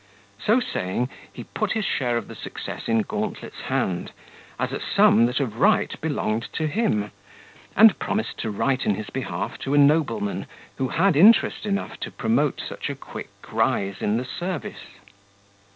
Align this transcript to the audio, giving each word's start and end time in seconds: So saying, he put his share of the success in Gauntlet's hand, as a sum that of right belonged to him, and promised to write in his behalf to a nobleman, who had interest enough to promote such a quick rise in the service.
So 0.43 0.59
saying, 0.59 1.09
he 1.31 1.43
put 1.43 1.73
his 1.73 1.85
share 1.85 2.17
of 2.17 2.27
the 2.27 2.33
success 2.33 2.87
in 2.87 3.03
Gauntlet's 3.03 3.61
hand, 3.67 4.11
as 4.59 4.71
a 4.71 4.79
sum 4.81 5.27
that 5.27 5.39
of 5.39 5.59
right 5.59 5.93
belonged 6.01 6.51
to 6.53 6.65
him, 6.65 7.11
and 7.75 7.99
promised 7.99 8.39
to 8.39 8.49
write 8.49 8.87
in 8.87 8.95
his 8.95 9.11
behalf 9.11 9.59
to 9.59 9.75
a 9.75 9.77
nobleman, 9.77 10.47
who 10.77 10.87
had 10.87 11.15
interest 11.15 11.67
enough 11.67 11.99
to 11.99 12.09
promote 12.09 12.59
such 12.67 12.89
a 12.89 12.95
quick 12.95 13.29
rise 13.51 13.97
in 14.01 14.17
the 14.17 14.25
service. 14.25 14.87